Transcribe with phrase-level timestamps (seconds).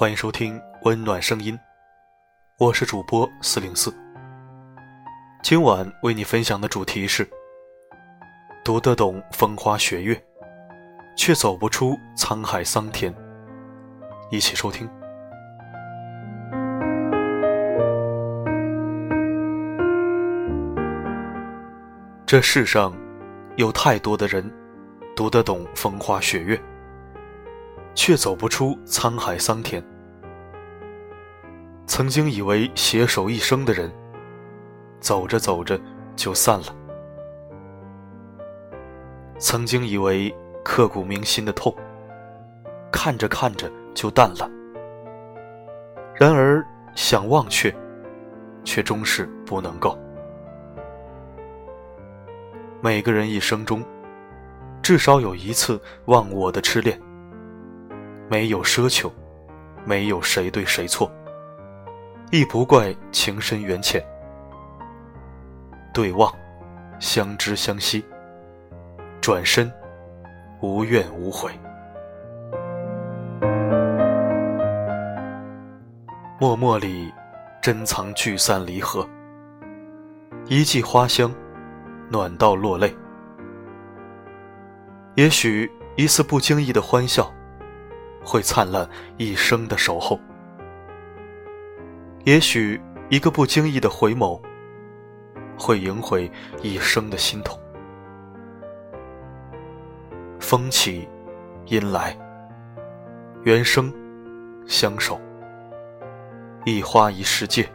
[0.00, 1.60] 欢迎收听温暖声音，
[2.56, 3.94] 我是主播四零四。
[5.42, 7.28] 今晚为你分享的主题是：
[8.64, 10.18] 读得懂风花雪月，
[11.18, 13.14] 却走不出沧海桑田。
[14.30, 14.88] 一起收听。
[22.24, 22.96] 这世上
[23.56, 24.50] 有太多的人
[25.14, 26.58] 读得懂风花雪月，
[27.94, 29.84] 却走不出沧海桑田。
[31.90, 33.90] 曾经以为携手一生的人，
[35.00, 35.78] 走着走着
[36.14, 36.66] 就散了；
[39.40, 40.32] 曾经以为
[40.64, 41.74] 刻骨铭心的痛，
[42.92, 44.48] 看着看着就淡了。
[46.14, 47.74] 然而想忘却，
[48.62, 49.98] 却终是不能够。
[52.80, 53.84] 每个人一生中，
[54.80, 56.96] 至少有一次忘我的痴恋。
[58.28, 59.12] 没有奢求，
[59.84, 61.10] 没有谁对谁错，
[62.30, 64.00] 亦不怪情深缘浅。
[65.92, 66.32] 对望，
[67.00, 68.04] 相知相惜，
[69.20, 69.72] 转身，
[70.60, 71.50] 无怨无悔。
[76.38, 77.12] 默默里，
[77.60, 79.08] 珍藏聚散离合，
[80.46, 81.32] 一季花香。
[82.12, 82.92] 暖到落泪。
[85.14, 87.32] 也许一次不经意的欢笑，
[88.24, 90.18] 会灿烂一生的守候；
[92.24, 94.38] 也许一个不经意的回眸，
[95.58, 96.30] 会赢回
[96.62, 97.58] 一生的心痛。
[100.38, 101.08] 风起，
[101.66, 102.14] 阴来，
[103.44, 103.92] 缘生，
[104.66, 105.18] 相守，
[106.66, 107.66] 一花一世界，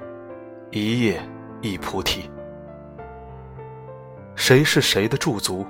[0.70, 1.20] 一叶
[1.62, 2.30] 一菩提。
[4.36, 5.66] 谁是谁的驻足？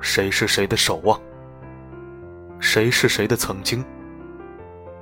[0.00, 1.20] 谁是谁的守望？
[2.60, 3.84] 谁是谁的曾经？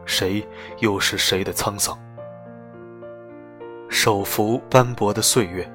[0.07, 0.47] 谁
[0.79, 1.99] 又是谁的沧桑？
[4.03, 5.71] 手扶斑驳的岁月，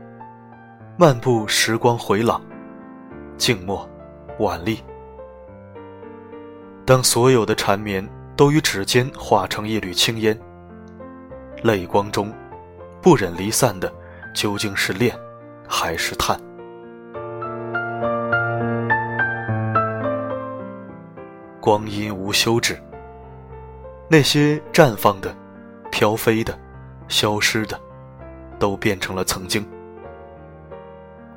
[0.98, 2.42] 漫步时光回廊，
[3.38, 3.88] 静默，
[4.40, 4.84] 婉丽。
[6.88, 8.04] 当所有的缠绵
[8.36, 10.36] 都于指尖化成一缕青烟，
[11.62, 12.34] 泪光中，
[13.00, 13.94] 不忍离散的，
[14.34, 15.16] 究竟是恋，
[15.68, 16.36] 还是叹？
[21.62, 22.76] 光阴无休止，
[24.10, 25.32] 那些绽放的、
[25.92, 26.58] 飘飞的、
[27.08, 27.80] 消失的，
[28.66, 29.64] 都变成了曾经；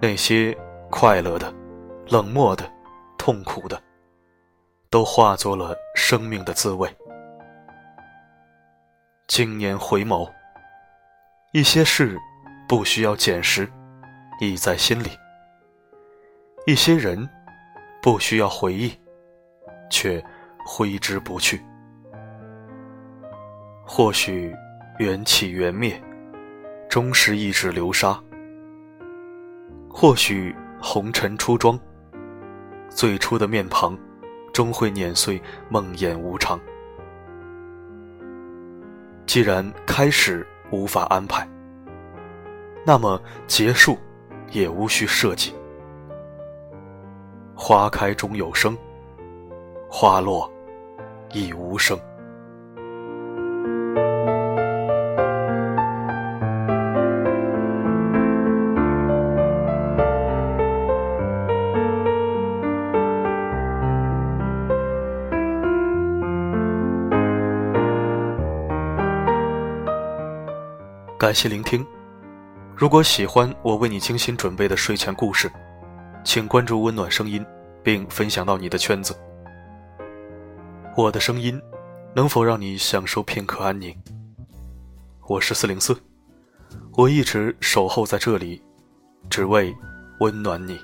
[0.00, 0.56] 那些
[0.89, 1.53] 快乐的、
[2.09, 2.65] 冷漠的、
[3.19, 3.78] 痛苦的，
[4.89, 6.88] 都化作了生命的滋味。
[9.27, 10.27] 今年回眸，
[11.53, 12.17] 一些事
[12.67, 13.71] 不需要捡拾，
[14.41, 15.11] 已在心里；
[16.67, 17.28] 一些人
[18.00, 18.99] 不需要回忆。
[19.91, 20.22] 却
[20.67, 21.62] 挥之不去。
[23.87, 24.55] 或许
[24.99, 25.99] 缘起缘灭，
[26.88, 28.19] 终是一指流沙；
[29.91, 31.78] 或许红尘出妆，
[32.88, 33.97] 最初的面庞，
[34.54, 36.59] 终会碾碎梦魇无常。
[39.26, 41.47] 既然开始无法安排，
[42.87, 43.99] 那么结束
[44.50, 45.55] 也无需设计。
[47.55, 48.76] 花开终有生。
[49.91, 50.50] 花落，
[51.32, 51.99] 亦无声。
[71.28, 71.87] 感谢聆听。
[72.75, 75.53] 如果喜欢我为你精心准备的睡前故事，
[76.25, 77.44] 请关注“温暖声音”，
[77.84, 79.15] 并分享到你的圈子。
[80.97, 81.61] 我的声音，
[82.17, 83.94] 能否让你享受片刻安宁？
[85.27, 85.94] 我是四零四，
[86.94, 88.62] 我一直守候在这里，
[89.28, 89.77] 只为
[90.21, 90.81] 温暖你。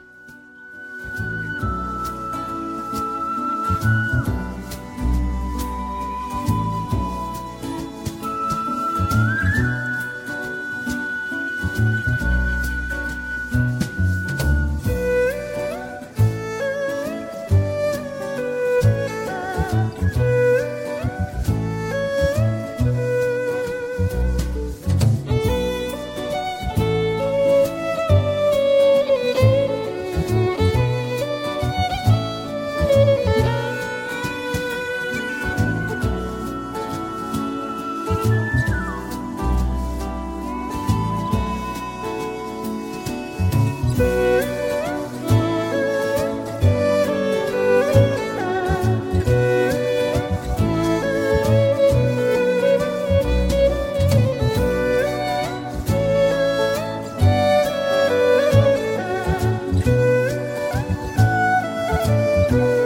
[62.57, 62.84] 了。